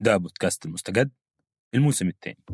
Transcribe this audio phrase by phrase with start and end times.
[0.00, 1.10] ده بودكاست المستجد
[1.74, 2.44] الموسم الثاني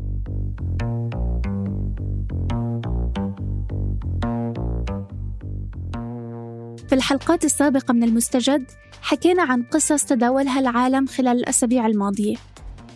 [6.89, 8.65] في الحلقات السابقة من المستجد
[9.03, 12.37] حكينا عن قصص تداولها العالم خلال الأسابيع الماضية.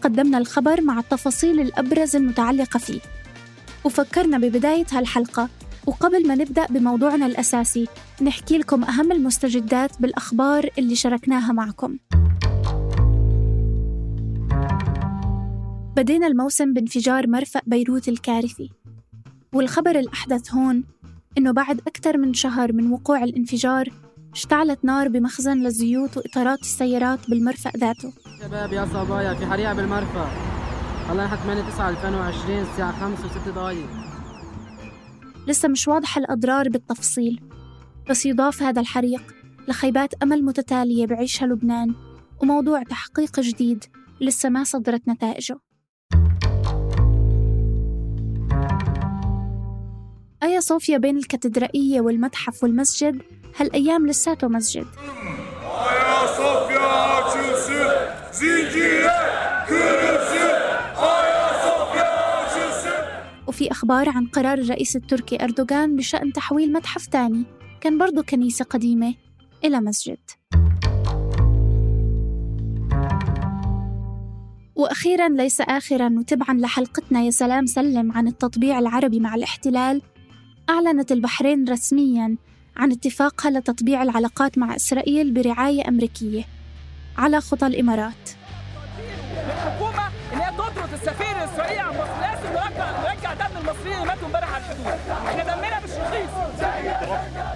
[0.02, 3.00] قدمنا الخبر مع التفاصيل الأبرز المتعلقة فيه.
[3.84, 5.48] وفكرنا ببداية هالحلقة
[5.86, 7.88] وقبل ما نبدأ بموضوعنا الأساسي
[8.22, 11.98] نحكي لكم أهم المستجدات بالأخبار اللي شاركناها معكم.
[15.96, 18.70] بدينا الموسم بانفجار مرفأ بيروت الكارثي.
[19.52, 20.84] والخبر الأحدث هون
[21.38, 23.88] إنه بعد أكثر من شهر من وقوع الانفجار
[24.32, 28.12] اشتعلت نار بمخزن للزيوت وإطارات السيارات بالمرفأ ذاته.
[28.42, 30.30] شباب يا صبايا في حريقة بالمرفأ.
[31.14, 33.88] نحط 8 9 2020 الساعة 5 و6 دقايق.
[35.46, 37.40] لسه مش واضحة الأضرار بالتفصيل
[38.10, 39.22] بس يضاف هذا الحريق
[39.68, 41.94] لخيبات أمل متتالية بعيشها لبنان
[42.42, 43.84] وموضوع تحقيق جديد
[44.20, 45.58] لسه ما صدرت نتائجه.
[50.44, 53.22] آيا صوفيا بين الكاتدرائية والمتحف والمسجد؟
[53.56, 54.86] هالأيام لساته مسجد
[56.44, 56.84] Sofya
[62.44, 63.04] açılsın.
[63.46, 67.44] وفي أخبار عن قرار الرئيس التركي أردوغان بشأن تحويل متحف تاني
[67.80, 69.14] كان برضو كنيسة قديمة
[69.64, 70.18] إلى مسجد.
[74.74, 80.02] وأخيرا ليس آخرا وتبعا لحلقتنا يا سلام سلم عن التطبيع العربي مع الاحتلال
[80.70, 82.36] أعلنت البحرين رسميا
[82.76, 86.44] عن اتفاقها لتطبيع العلاقات مع إسرائيل برعاية أمريكية
[87.18, 88.30] على خطى الإمارات.
[89.46, 94.26] الحكومة إن هي تطرد السفير الاسرائيلي عن مصر لازم نرجع نرجع دم المصريين اللي ماتوا
[94.26, 94.86] امبارح على الحدود.
[95.10, 96.30] إحنا دمنا مش رخيص.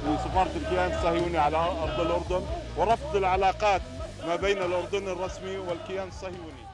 [0.09, 2.47] وسفارة الكيان الصهيوني على أرض الأردن.
[2.77, 3.83] ورفض العلاقات
[4.27, 6.69] ما بين الأردن الرسمي والكيان الصهيوني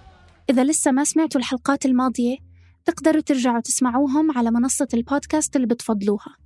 [0.50, 2.36] إذا لسه ما سمعتوا الحلقات الماضية
[2.84, 6.36] تقدروا ترجعوا تسمعوهم على منصة البودكاست اللي بتفضلوها.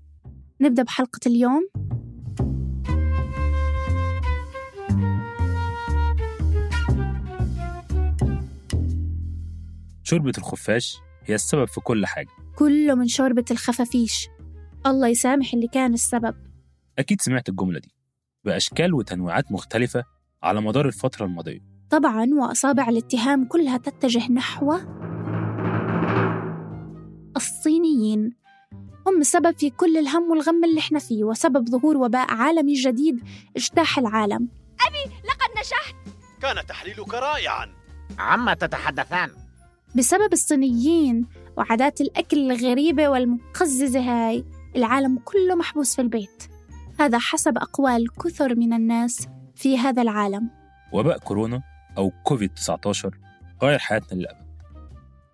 [0.61, 1.69] نبدأ بحلقة اليوم.
[10.03, 12.29] شوربة الخفاش هي السبب في كل حاجة.
[12.57, 14.29] كله من شوربة الخفافيش.
[14.87, 16.35] الله يسامح اللي كان السبب.
[16.99, 17.95] أكيد سمعت الجملة دي.
[18.45, 20.05] بأشكال وتنويعات مختلفة
[20.43, 21.61] على مدار الفترة الماضية.
[21.91, 24.79] طبعا وأصابع الاتهام كلها تتجه نحو
[27.37, 28.33] الصينيين.
[29.07, 33.21] هم السبب في كل الهم والغم اللي إحنا فيه وسبب ظهور وباء عالمي جديد
[33.57, 34.49] اجتاح العالم.
[35.25, 35.95] لقد نجحت
[36.43, 37.69] كان تحليلك رائعا.
[38.19, 39.31] عما تتحدثان؟
[39.95, 44.45] بسبب الصينيين وعادات الأكل الغريبة والمقززة هاي
[44.77, 46.45] العالم كله محبوس في البيت.
[47.01, 50.51] هذا حسب أقوال كثر من الناس في هذا العالم.
[50.93, 51.63] وباء كورونا
[51.99, 53.19] أو كوفيد 19
[53.63, 54.47] غير حياتنا للأبد.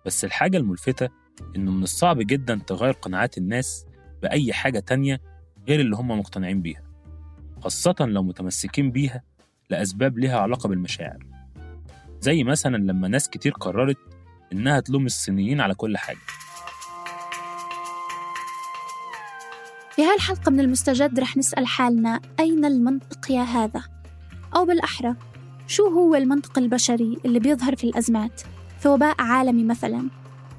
[0.05, 1.09] بس الحاجة الملفتة
[1.55, 3.85] إنه من الصعب جدا تغير قناعات الناس
[4.21, 5.21] بأي حاجة تانية
[5.67, 6.81] غير اللي هم مقتنعين بيها
[7.61, 9.23] خاصة لو متمسكين بيها
[9.69, 11.25] لأسباب لها علاقة بالمشاعر.
[12.21, 13.97] زي مثلا لما ناس كتير قررت
[14.53, 16.17] إنها تلوم الصينيين على كل حاجة.
[19.95, 23.83] في هالحلقة من المستجد رح نسأل حالنا أين المنطق يا هذا؟
[24.55, 25.15] أو بالأحرى
[25.67, 28.41] شو هو المنطق البشري اللي بيظهر في الأزمات؟
[28.79, 30.09] في وباء عالمي مثلا.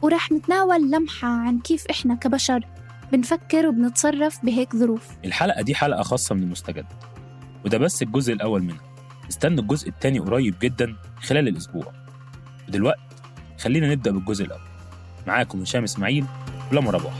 [0.02, 2.66] ورح نتناول لمحة عن كيف إحنا كبشر
[3.12, 5.08] بنفكر وبنتصرف بهيك ظروف.
[5.24, 6.86] الحلقة دي حلقة خاصة من المستجد
[7.64, 8.80] وده بس الجزء الأول منها.
[9.28, 11.92] استنى الجزء التاني قريب جدا خلال الأسبوع.
[12.68, 13.00] ودلوقتي
[13.58, 14.60] خلينا نبدأ بالجزء الأول.
[15.26, 16.26] معاكم هشام إسماعيل
[16.72, 17.14] ولما رباح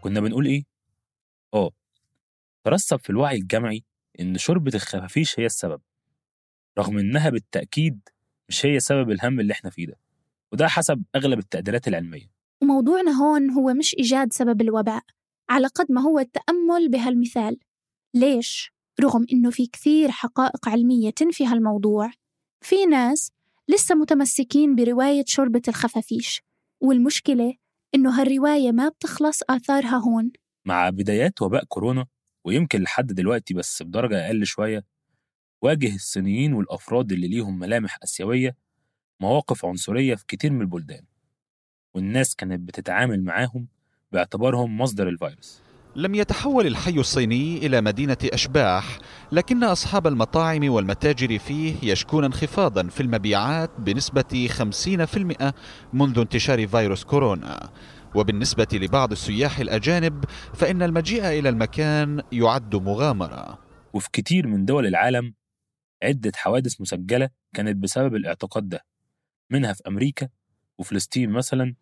[0.00, 0.64] كنا بنقول إيه؟
[1.54, 1.70] آه
[2.64, 3.84] ترسب في الوعي الجمعي
[4.20, 5.80] إن شوربة الخفافيش هي السبب
[6.78, 8.00] رغم إنها بالتأكيد
[8.48, 9.96] مش هي سبب الهم اللي إحنا فيه ده
[10.52, 12.30] وده حسب أغلب التقديرات العلمية.
[12.62, 15.02] وموضوعنا هون هو مش إيجاد سبب الوباء
[15.50, 17.58] على قد ما هو التأمل بهالمثال.
[18.14, 22.10] ليش؟ رغم إنه في كثير حقائق علمية تنفي هالموضوع.
[22.60, 23.32] في ناس
[23.68, 26.42] لسه متمسكين برواية شوربة الخفافيش
[26.80, 27.54] والمشكلة
[27.94, 30.32] إنه هالرواية ما بتخلص آثارها هون.
[30.64, 32.06] مع بدايات وباء كورونا
[32.48, 34.84] ويمكن لحد دلوقتي بس بدرجة أقل شوية
[35.62, 38.56] واجه الصينيين والأفراد اللي ليهم ملامح آسيوية
[39.20, 41.04] مواقف عنصرية في كتير من البلدان
[41.94, 43.68] والناس كانت بتتعامل معاهم
[44.12, 45.62] باعتبارهم مصدر الفيروس.
[45.96, 48.98] لم يتحول الحي الصيني إلى مدينة أشباح
[49.32, 55.52] لكن أصحاب المطاعم والمتاجر فيه يشكون انخفاضا في المبيعات بنسبة 50%
[55.92, 57.70] منذ انتشار فيروس كورونا.
[58.18, 60.24] وبالنسبة لبعض السياح الأجانب
[60.54, 63.58] فإن المجيء إلى المكان يعد مغامرة.
[63.92, 65.34] وفي كتير من دول العالم
[66.02, 68.84] عدة حوادث مسجلة كانت بسبب الاعتقاد ده
[69.50, 70.28] منها في أمريكا
[70.78, 71.74] وفلسطين مثلا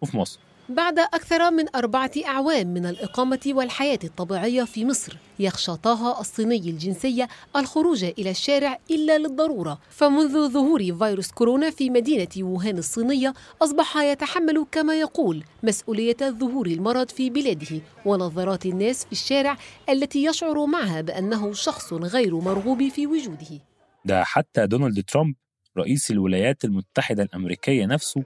[0.00, 0.40] وفي مصر.
[0.68, 7.28] بعد أكثر من أربعة أعوام من الإقامة والحياة الطبيعية في مصر يخشى طه الصيني الجنسية
[7.56, 9.78] الخروج إلى الشارع إلا للضرورة.
[9.90, 17.08] فمنذ ظهور فيروس كورونا في مدينة ووهان الصينية أصبح يتحمل كما يقول مسؤولية ظهور المرض
[17.10, 19.56] في بلاده ونظرات الناس في الشارع
[19.88, 23.60] التي يشعر معها بأنه شخص غير مرغوب في وجوده.
[24.04, 25.34] ده حتى دونالد ترامب
[25.78, 28.22] رئيس الولايات المتحدة الأمريكية نفسه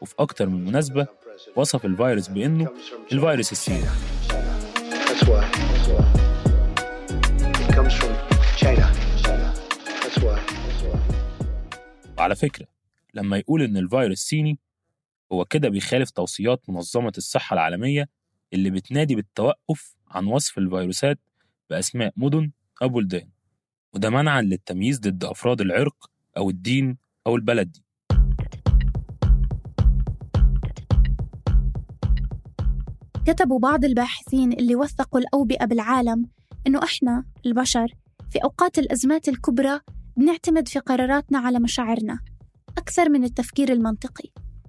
[0.00, 1.06] وفي أكتر من مناسبة
[1.56, 2.68] وصف الفيروس بأنه
[3.12, 3.84] الفيروس الصيني.
[12.18, 12.66] وعلى فكرة
[13.14, 14.58] لما يقول إن الفيروس صيني
[15.32, 18.08] هو كده بيخالف توصيات منظمة الصحة العالمية
[18.52, 21.18] اللي بتنادي بالتوقف عن وصف الفيروسات
[21.70, 22.50] بأسماء مدن
[22.82, 23.28] أو بلدان
[23.92, 27.84] وده منعا للتمييز ضد أفراد العرق أو الدين أو البلد دي.
[33.26, 36.26] كتبوا بعض الباحثين اللي وثقوا الأوبئة بالعالم
[36.66, 37.86] إنه إحنا البشر
[38.30, 39.80] في أوقات الأزمات الكبرى
[40.16, 42.18] بنعتمد في قراراتنا على مشاعرنا
[42.78, 44.28] أكثر من التفكير المنطقي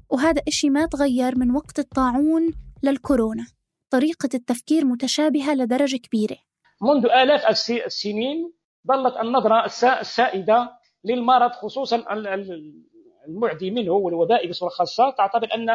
[0.10, 2.52] وهذا إشي ما تغير من وقت الطاعون
[2.84, 3.46] للكورونا.
[3.90, 6.38] طريقة التفكير متشابهة لدرجة كبيرة.
[6.82, 8.52] منذ آلاف الس- السنين
[8.88, 10.72] ظلت النظرة الس- السائدة
[11.06, 12.84] للمرض خصوصا ال- ال-
[13.28, 15.10] المعدي منه والوباء بصورة خاصة.
[15.18, 15.70] تعتبر أن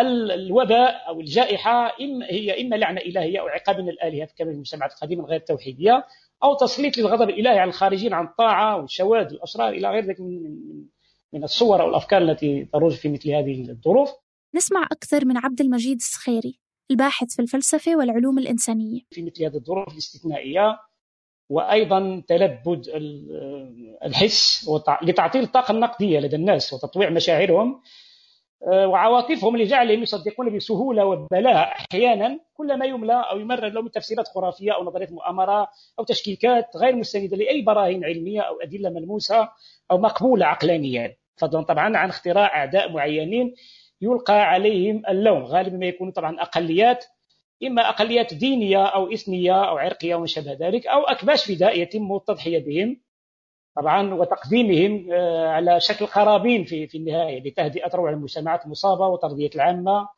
[0.00, 4.92] الوباء أو الجائحة إما هي إما لعنة إلهية أو عقاب من الآلهة كما في المجتمعات
[4.92, 6.04] القديمة الغير التوحيدية
[6.42, 10.42] أو تسليط للغضب الإلهي على الخارجين عن الطاعة والشواذ والأسرار إلى غير ذلك من
[11.32, 14.10] من- الصور أو الأفكار التي تروج في مثل هذه الظروف.
[14.54, 16.58] نسمع أكثر من عبد المجيد السخيري
[16.90, 19.00] الباحث في الفلسفة والعلوم الإنسانية.
[19.10, 20.78] في مثل هذه الظروف الاستثنائية
[21.50, 24.70] وأيضا تلبد ال- الحس
[25.02, 27.82] لتعطيل الطاقة النقدية لدى الناس وتطويع مشاعرهم.
[28.66, 34.72] وعواطفهم لجعلهم يصدقون بسهولة وبلاء أحيانا كل ما يملى أو يمرر لهم من تفسيرات خرافية
[34.74, 35.68] أو نظريات مؤامرة
[35.98, 39.48] أو تشكيكات غير مستندة لأي براهين علمية أو أدلة ملموسة
[39.90, 41.16] أو مقبولة عقلانيا.
[41.36, 43.54] فضلا طبعا عن اختراع أعداء معينين
[44.02, 47.04] يلقى عليهم اللوم غالبا ما يكونوا طبعا أقليات
[47.66, 52.64] إما أقليات دينية أو إثنية أو عرقية وما شابه ذلك أو أكباش فداء يتم التضحية
[52.64, 53.00] بهم.
[53.76, 60.08] طبعا وتقديمهم آه، على شكل قرابين في في النهاية لتهدئة روع المجتمعات المصابة وترضية العامة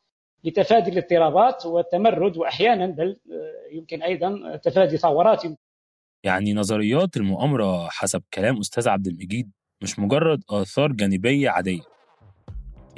[0.44, 5.44] لتفادي الاضطرابات والتمرد واحيانا بل آه، يمكن أيضا تفادي ثورات
[6.24, 9.50] يعني نظريات المؤامرة حسب كلام أستاذ عبد المجيد
[9.82, 11.82] مش مجرد آثار جانبية عادية.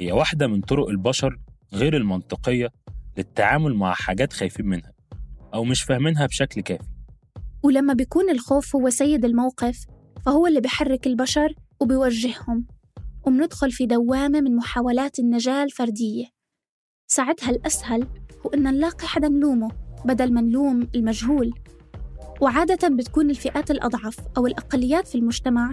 [0.01, 1.39] هي واحدة من طرق البشر
[1.73, 2.69] غير المنطقية
[3.17, 4.93] للتعامل مع حاجات خايفين منها
[5.53, 6.87] أو مش فاهمينها بشكل كافي.
[7.63, 9.85] ولما بيكون الخوف هو سيد الموقف
[10.25, 12.65] فهو اللي بيحرك البشر وبيوجههم
[13.27, 16.25] وبندخل في دوامة من محاولات النجاة الفردية.
[17.07, 18.07] ساعتها الأسهل
[18.45, 19.67] هو إن نلاقي حدا نلومه
[20.05, 21.53] بدل ما نلوم المجهول.
[22.41, 25.71] وعادة بتكون الفئات الأضعف أو الأقليات في المجتمع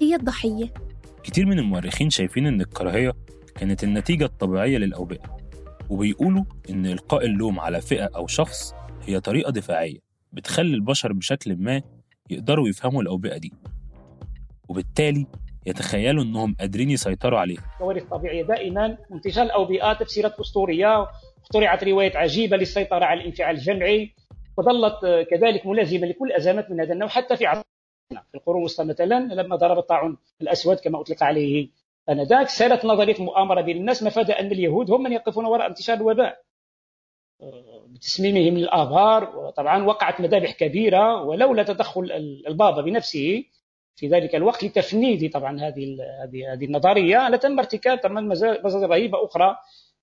[0.00, 0.74] هي الضحية.
[1.22, 3.12] كتير من المؤرخين شايفين إن الكراهية
[3.54, 5.36] كانت النتيجة الطبيعية للأوبئة
[5.90, 9.98] وبيقولوا إن إلقاء اللوم على فئة أو شخص هي طريقة دفاعية
[10.32, 11.82] بتخلي البشر بشكل ما
[12.30, 13.52] يقدروا يفهموا الأوبئة دي.
[14.72, 15.26] وبالتالي
[15.66, 17.62] يتخيلوا إنهم قادرين يسيطروا عليها.
[17.72, 21.06] الكوارث الطبيعية دائما وانتشار الاوبئه تفسيرات أسطورية
[21.42, 24.14] اخترعت روايات عجيبة للسيطرة على الانفعال الجمعي
[24.56, 27.64] وظلت كذلك ملازمة لكل أزمات من هذا النوع حتى في عصرنا.
[28.30, 31.68] في القرون الوسطى مثلا لما ضرب الطاعون الأسود كما أطلق عليه
[32.08, 36.42] آنذاك سالت نظرية المؤامرة بين الناس مفاد أن اليهود هم من يقفون وراء انتشار الوباء.
[37.86, 42.12] بتسميمهم للآبار وطبعا وقعت مذابح كبيرة ولولا تدخل
[42.48, 43.44] البابا بنفسه
[43.96, 49.56] في ذلك الوقت لتفنيد طبعا هذه هذه هذه النظرية لتم ارتكاب طبعا مزايا رهيبه أخرى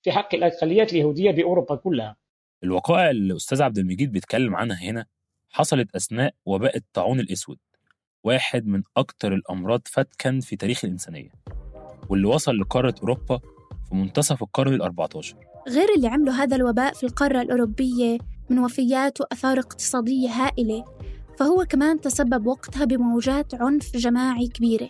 [0.04, 2.16] في حق الأقليات اليهودية بأوروبا كلها.
[2.64, 5.06] الوقائع اللي الاستاذ عبد المجيد بيتكلم عنها هنا
[5.50, 7.58] حصلت أثناء وباء الطاعون الأسود
[8.24, 11.30] واحد من أكثر الأمراض فتكا في تاريخ الإنسانية
[12.10, 13.40] واللي وصل لقارة أوروبا
[13.90, 15.36] في منتصف القرن ال 14
[15.70, 18.18] غير اللي عملوا هذا الوباء في القارة الأوروبية
[18.50, 20.86] من وفيات وآثار اقتصادية هائلة
[21.40, 24.90] فهو كمان تسبب وقتها بموجات عنف جماعي كبيرة.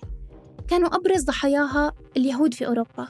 [0.68, 3.08] كانوا أبرز ضحاياها اليهود في أوروبا.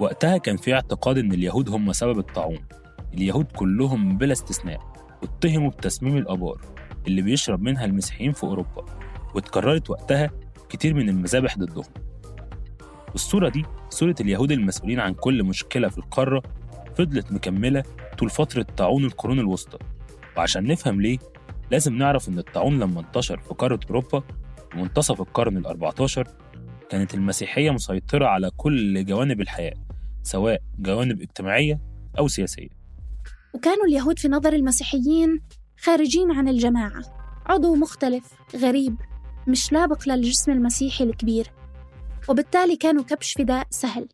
[0.00, 2.58] وقتها كان في اعتقاد إن اليهود هم سبب الطاعون.
[3.14, 4.80] اليهود كلهم بلا استثناء
[5.22, 6.60] اتهموا بتسميم الآبار
[7.06, 8.84] اللي بيشرب منها المسيحيين في أوروبا
[9.34, 10.30] واتكررت وقتها
[10.68, 11.84] كتير من المذابح ضدهم.
[13.10, 16.42] والصورة دي صورة اليهود المسؤولين عن كل مشكلة في القارة
[16.98, 17.82] فضلت مكملة
[18.18, 19.78] طول فترة طاعون القرون الوسطى.
[20.36, 21.18] وعشان نفهم ليه
[21.72, 24.20] لازم نعرف إن الطاعون لما انتشر في قارة أوروبا
[24.70, 26.28] في منتصف القرن ال 14
[26.90, 29.74] كانت المسيحية مسيطرة على كل جوانب الحياة
[30.22, 31.80] سواء جوانب اجتماعية
[32.18, 32.68] أو سياسية.
[33.54, 35.40] وكانوا اليهود في نظر المسيحيين
[35.80, 37.02] خارجين عن الجماعة.
[37.46, 38.96] عضو مختلف غريب
[39.48, 41.46] مش لابق للجسم المسيحي الكبير.
[42.28, 44.08] وبالتالي كانوا كبش فداء سهل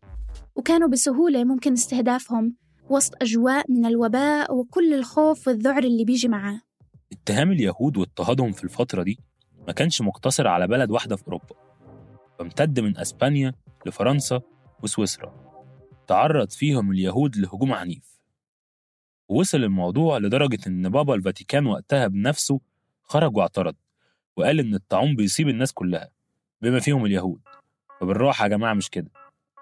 [0.55, 2.55] وكانوا بسهولة ممكن استهدافهم
[2.89, 6.68] وسط أجواء من الوباء وكل الخوف والذعر اللي بيجي معاه.
[7.11, 9.19] اتهام اليهود واضطهادهم في الفترة دي
[9.67, 11.55] ما كانش مقتصر على بلد واحدة في أوروبا
[12.39, 13.53] فامتد من أسبانيا
[13.85, 14.41] لفرنسا
[14.83, 15.33] وسويسرا
[16.07, 18.19] تعرض فيهم اليهود لهجوم عنيف
[19.29, 22.59] ووصل الموضوع لدرجة إن بابا الفاتيكان وقتها بنفسه
[23.03, 23.75] خرج واعترض
[24.37, 26.09] وقال إن الطاعون بيصيب الناس كلها
[26.61, 27.41] بما فيهم اليهود
[28.01, 29.11] فبالراحة يا جماعة مش كده.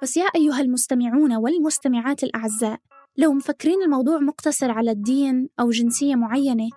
[0.01, 2.79] بس يا أيها المستمعون والمستمعات الأعزاء
[3.17, 6.69] لو مفكرين الموضوع مقتصر على الدين أو جنسية معينة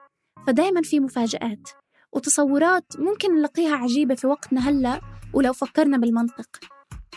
[0.50, 1.68] فدايما في مفاجآت
[2.12, 5.00] وتصورات ممكن نلاقيها عجيبة في وقتنا هلأ
[5.34, 6.46] ولو فكرنا بالمنطق.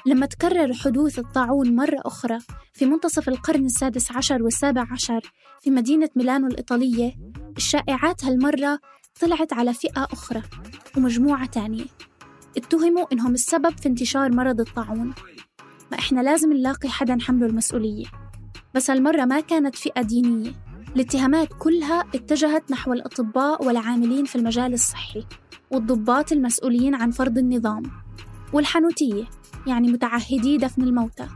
[0.06, 2.40] لما تكرر حدوث الطاعون مرة أخرى
[2.74, 7.14] في منتصف القرن السادس عشر والسابع عشر في مدينة ميلانو الإيطالية
[7.58, 8.80] الشائعات هالمرة
[9.22, 10.42] طلعت على فئة أخرى
[10.98, 11.86] ومجموعة تانية.
[12.58, 15.14] اتهموا إنهم السبب في انتشار مرض الطاعون.
[15.92, 18.06] ما إحنا لازم نلاقي حدا حمله المسؤولية.
[18.76, 20.63] بس هالمرة ما كانت فئة دينية.
[20.96, 25.26] الاتهامات كلها اتجهت نحو الأطباء والعاملين في المجال الصحي
[25.72, 27.84] والضباط المسؤولين عن فرض النظام
[28.54, 29.24] والحانوتية
[29.68, 31.28] يعني متعهدي دفن الموتى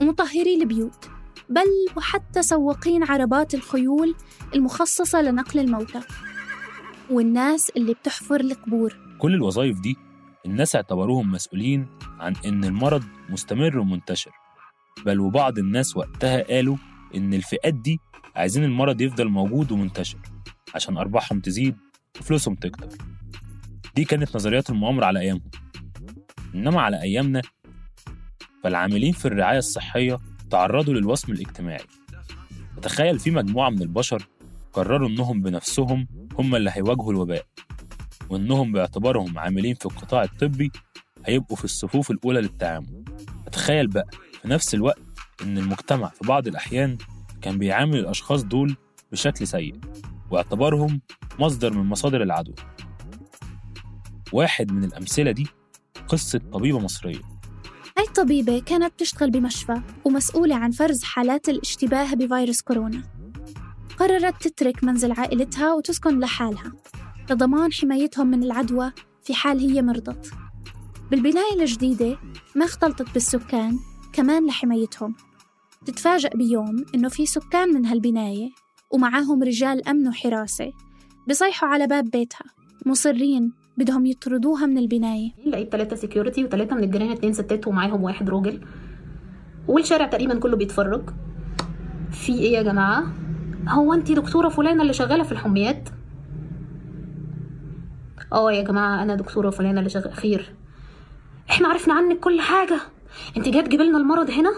[0.00, 1.08] ومطهري البيوت
[1.48, 4.14] بل وحتى سواقين عربات الخيول
[4.54, 6.00] المخصصة لنقل الموتى
[7.10, 8.96] والناس اللي بتحفر القبور.
[9.18, 9.96] كل الوظائف دي
[10.46, 11.86] الناس اعتبروهم مسؤولين
[12.20, 14.30] عن إن المرض مستمر ومنتشر
[15.06, 16.76] بل وبعض الناس وقتها قالوا
[17.16, 18.00] إن الفئات دي
[18.36, 20.18] عايزين المرض يفضل موجود ومنتشر
[20.74, 21.76] عشان أرباحهم تزيد
[22.20, 22.88] وفلوسهم تكتر.
[23.96, 25.50] دي كانت نظريات المؤامرة على أيامهم.
[26.54, 27.42] إنما على أيامنا
[28.64, 30.18] فالعاملين في الرعاية الصحية
[30.50, 31.84] تعرضوا للوصم الاجتماعي.
[32.82, 34.26] تخيل في مجموعة من البشر
[34.72, 36.06] قرروا إنهم بنفسهم
[36.38, 37.46] هم اللي هيواجهوا الوباء
[38.30, 40.70] وإنهم باعتبارهم عاملين في القطاع الطبي
[41.26, 43.04] هيبقوا في الصفوف الأولى للتعامل.
[43.52, 44.06] تخيل بقى
[44.42, 44.98] في نفس الوقت
[45.42, 46.98] إن المجتمع في بعض الأحيان
[47.42, 48.76] كان بيعامل الأشخاص دول
[49.12, 49.74] بشكل سيء
[50.30, 51.00] واعتبارهم
[51.38, 52.54] مصدر من مصادر العدوى
[54.32, 55.46] واحد من الأمثلة دي
[56.08, 57.20] قصة طبيبة مصرية.
[57.98, 63.02] هاي الطبيبة كانت تشتغل بمشفى ومسؤولة عن فرز حالات الاشتباه بفيروس كورونا؟
[63.98, 66.72] قررت تترك منزل عائلتها وتسكن لحالها.
[67.30, 70.30] لضمان حمايتهم من العدوى في حال هي مرضت.
[71.10, 72.18] بالبناية الجديدة
[72.56, 73.78] ما اختلطت بالسكان
[74.14, 75.14] كمان لحمايتهم.
[75.86, 78.50] تتفاجأ بيوم إنه في سكان من هالبناية
[78.90, 80.72] ومعاهم رجال أمن وحراسة
[81.28, 82.44] بصيحوا على باب بيتها.
[82.86, 85.30] مصرين بدهم يطردوها من البناية.
[85.46, 88.60] لقيت ثلاثة سيكيورتي وثلاثة من الجيران اتنين ستات ومعاهم واحد راجل.
[89.68, 91.10] والشارع تقريبا كله بيتفرج.
[92.10, 93.04] في إيه يا جماعة؟
[93.68, 95.88] هو انت دكتورة فلانة اللي شغالة في الحميات؟
[98.32, 100.54] آه يا جماعة أنا دكتورة فلانة اللي شغالة خير.
[101.50, 102.80] إحنا عرفنا عنك كل حاجة.
[103.36, 104.52] انت جاية تجيب لنا المرض هنا؟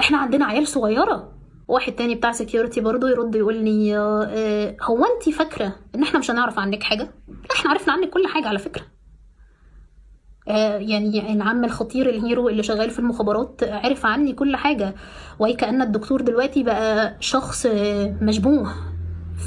[0.00, 1.32] إحنا عندنا عيال صغيرة.
[1.68, 6.30] واحد تاني بتاع security برضه يرد يقول لي آه هو انت فاكرة ان إحنا مش
[6.30, 8.84] هنعرف عنك حاجة؟ لا إحنا عرفنا عنك كل حاجة على فكرة.
[10.48, 14.94] آه يعني العم الخطير ال hero اللي شغال في المخابرات عرف عني كل حاجة.
[15.38, 17.66] وكأن الدكتور دلوقتي بقى شخص
[18.22, 18.74] مشبوه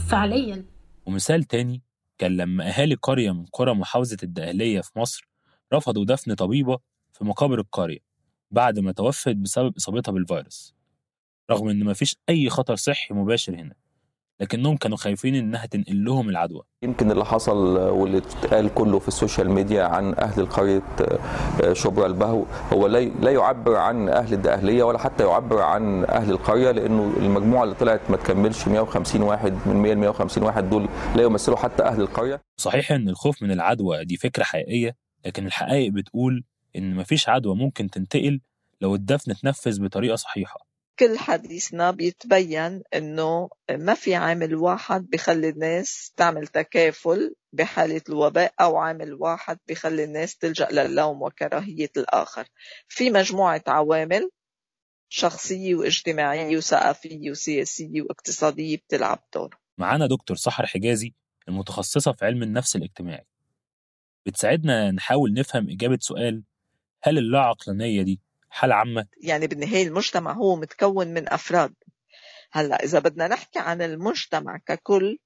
[0.09, 0.65] فعليا.
[1.05, 1.81] ومثال تاني
[2.17, 5.29] كان لما أهالي قرية من قرى محافظة الدقهلية في مصر
[5.73, 6.77] رفضوا دفن طبيبة
[7.15, 7.99] في مقابر القرية
[8.51, 10.75] بعد ما توفت بسبب إصابتها بالفيروس
[11.51, 13.73] رغم إن مفيش أي خطر صحي مباشر هنا
[14.39, 16.61] لكنهم كانوا خايفين إنها تنقل لهم العدوى.
[16.83, 20.81] يمكن اللي حصل واللي اتقال كله في ال social media عن أهل قرية
[21.73, 27.13] شبرا البهو هو لا يعبر عن أهل الدقهلية ولا حتى يعبر عن أهل القرية لأنه
[27.17, 31.57] المجموعة اللي طلعت ما تكملش 150 واحد من 100 ل 150 واحد دول لا يمثلوا
[31.57, 32.41] حتى أهل القرية.
[32.57, 34.95] صحيح إن الخوف من العدوى دي فكرة حقيقية
[35.25, 36.43] لكن الحقائق بتقول
[36.75, 38.41] إن مفيش عدوى ممكن تنتقل
[38.81, 40.67] لو الدفن اتنفذ بطريقة صحيحة.
[40.99, 48.77] كل حديثنا بيتبين إنه ما في عامل واحد بخلي الناس تعمل تكافل بحالة الوباء أو
[48.77, 52.47] عامل واحد بخلي الناس تلجأ للوم وكراهية الآخر.
[52.87, 54.29] في مجموعة عوامل
[55.09, 59.57] شخصية واجتماعية وثقافية وسياسية واقتصادية بتلعب دور.
[59.77, 61.13] معانا دكتور سحر حجازي
[61.47, 63.25] المتخصصة في علم النفس الاجتماعي.
[64.25, 66.43] بتساعدنا نحاول نفهم إجابة سؤال
[67.07, 68.19] هل اللا عقلانية دي
[68.49, 71.73] حالة عامة؟ يعني بالنهاية المجتمع هو متكون من أفراد.
[72.51, 75.17] هلأ إذا بدنا نحكي عن المجتمع ككل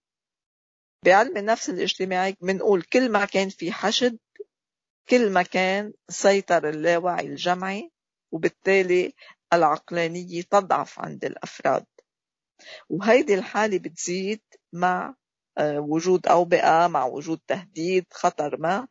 [1.05, 4.17] بعلم النفس الاجتماعي بنقول كل ما كان في حشد
[5.09, 7.91] كل ما كان سيطر اللاوعي الجمعي
[8.31, 9.13] وبالتالي
[9.53, 11.85] العقلانية تضعف عند الأفراد.
[12.89, 14.41] وهيدي الحالة بتزيد
[14.73, 15.15] مع
[15.61, 18.87] وجود أوبئة مع وجود تهديد خطر ما.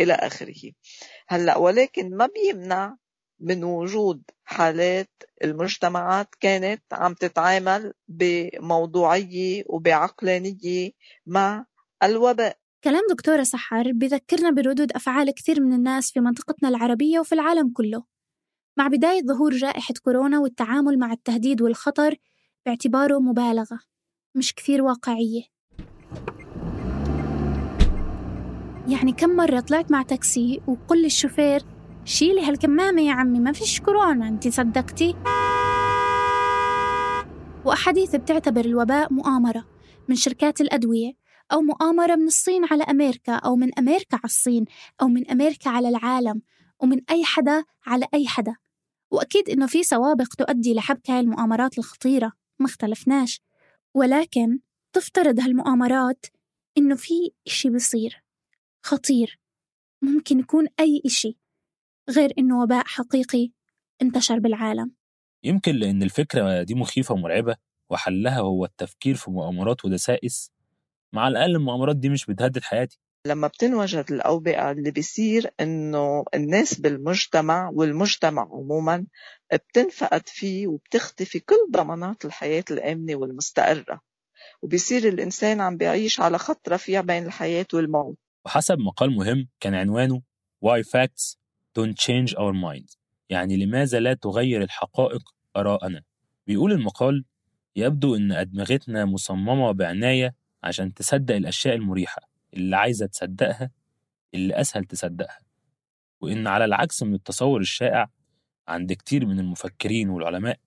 [0.00, 0.72] إلى آخره.
[1.28, 2.96] هلأ ولكن ما بيمنع
[3.40, 5.10] من وجود حالات
[5.44, 10.90] المجتمعات كانت عم تتعامل بموضوعية وبعقلانية
[11.26, 11.66] مع
[12.02, 12.58] الوباء.
[12.84, 18.04] كلام دكتورة سحر بذكرنا بردود أفعال كثير من الناس في منطقتنا العربية وفي العالم كله.
[18.78, 22.16] مع بداية ظهور جائحة كورونا والتعامل مع التهديد والخطر
[22.66, 23.80] باعتباره مبالغة
[24.34, 25.42] مش كثير واقعية.
[28.90, 31.62] يعني كم مرة طلعت مع تاكسي وقل للشوفير
[32.04, 35.14] شيلي هالكمامة يا عمي ما فيش كورونا انت صدقتي؟
[37.64, 39.64] وأحاديث بتعتبر الوباء مؤامرة
[40.08, 41.12] من شركات الأدوية
[41.52, 44.64] أو مؤامرة من الصين على أمريكا أو من أمريكا على الصين
[45.02, 46.42] أو من أمريكا على العالم
[46.80, 48.56] ومن أي حدا على أي حدا.
[49.10, 53.40] وأكيد إنه في سوابق تؤدي لحبك هاي المؤامرات الخطيرة ما اختلفناش.
[53.94, 54.58] ولكن
[54.92, 56.26] تفترض هالمؤامرات
[56.78, 57.14] إنه في
[57.46, 58.22] إشي بصير
[58.82, 59.40] خطير.
[60.02, 61.38] ممكن يكون أي إشي
[62.10, 63.50] غير إنه وباء حقيقي
[64.02, 64.92] انتشر بالعالم.
[65.44, 67.56] يمكن لأن الفكرة دي مخيفة ومرعبة
[67.90, 70.52] وحلها هو التفكير في مؤامرات ودسائس.
[71.12, 72.98] مع الأقل المؤامرات دي مش بتهدد حياتي.
[73.26, 79.06] لما بتنوجد الأوبئة اللي بيصير إنه الناس بالمجتمع والمجتمع عموما
[79.52, 84.00] بتنفقد فيه وبتختفي كل ضمانات الحياة الآمنة والمستقرة.
[84.62, 88.16] وبيصير الإنسان عم بيعيش على خط رفيع بين الحياة والموت.
[88.44, 90.22] وحسب مقال مهم كان عنوانه
[90.64, 91.36] Why Facts
[91.78, 92.96] Don't Change Our Minds
[93.30, 96.02] يعني لماذا لا تغير الحقائق آراءنا.
[96.46, 97.24] بيقول المقال
[97.76, 102.22] يبدو إن أدمغتنا مصممة بعناية عشان تصدق الأشياء المريحة
[102.54, 103.70] اللي عايزة تصدقها
[104.34, 105.38] اللي أسهل تصدقها.
[106.20, 108.10] وإن على العكس من التصور الشائع
[108.68, 110.58] عند كتير من المفكرين والعلماء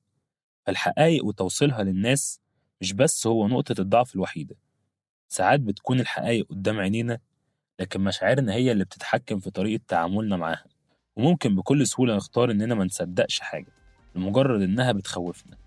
[0.65, 2.39] فالحقائق وتوصيلها للناس
[2.81, 4.55] مش بس هو نقطة الضعف الوحيدة
[5.29, 7.19] ساعات بتكون الحقائق قدام عينينا
[7.83, 10.63] لكن مشاعرنا هي اللي بتتحكم في طريقة تعاملنا معاها.
[11.15, 13.71] وممكن بكل سهولة نختار إننا ما نصدقش حاجة
[14.15, 15.57] لمجرد إنها بتخوفنا.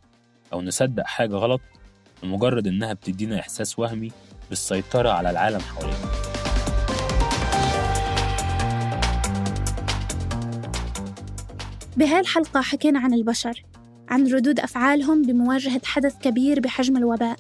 [0.53, 1.61] أو نصدق حاجة غلط
[2.23, 4.11] لمجرد إنها بتدينا إحساس وهمي
[4.49, 5.97] بالسيطرة على العالم حوالينا.
[11.97, 13.65] بهاي الحلقة حكينا عن البشر
[14.09, 17.37] عن ردود أفعالهم بمواجهة حدث كبير بحجم الوباء.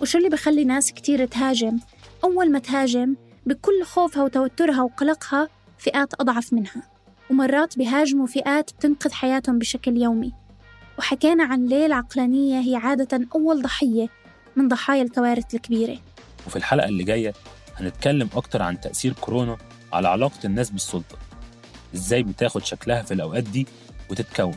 [0.00, 1.78] وشو اللي بخلي ناس كتير تهاجم؟
[2.24, 6.82] أول ما تهاجم بكل خوفها وتوترها وقلقها فئات أضعف منها
[7.30, 10.32] ومرات بيهاجموا فئات بتنقذ حياتهم بشكل يومي.
[10.98, 14.08] وحكينا عن ليه العقلانية هي عادة أول ضحية
[14.56, 15.98] من ضحايا الكوارث الكبيرة.
[16.46, 17.32] وفي الحلقة اللي جاية
[17.76, 19.56] هنتكلم أكتر عن تأثير كورونا
[19.92, 21.16] على علاقة الناس بالسلطة.
[21.94, 23.66] إزاي بتاخد شكلها في الأوقات دي
[24.10, 24.54] وتتكون؟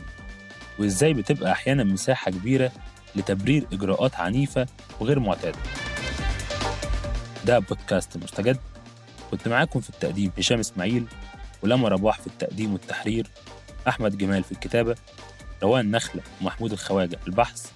[0.78, 2.72] وإزاي بتبقى أحيانا مساحة كبيرة
[3.16, 4.66] لتبرير إجراءات عنيفة
[5.00, 5.58] وغير معتادة.
[7.46, 8.58] ده بودكاست مستجد.
[9.30, 11.06] كنت معاكم في التقديم هشام إسماعيل
[11.62, 13.26] ولما رباح في التقديم والتحرير
[13.88, 14.96] أحمد جمال في الكتابة
[15.62, 17.66] روان نخلة ومحمود الخواجة في البحث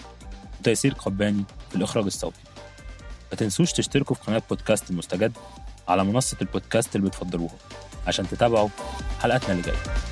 [0.61, 2.41] وتيسير قباني في الإخراج الصوتي.
[3.33, 5.33] ما تنسوش تشتركوا في قناة بودكاست المستجد
[5.89, 7.55] على منصة البودكاست اللي بتفضلوها
[8.07, 8.69] عشان تتابعوا
[9.23, 10.10] حلقاتنا اللي جاية.